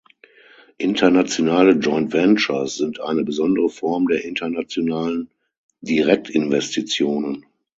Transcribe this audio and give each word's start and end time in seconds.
Internationale 0.79 1.73
Joint 1.75 2.11
Ventures 2.11 2.75
sind 2.77 2.99
eine 3.01 3.23
besondere 3.23 3.69
Form 3.69 4.07
der 4.07 4.25
internationalen 4.25 5.29
Direktinvestitionen. 5.81 7.45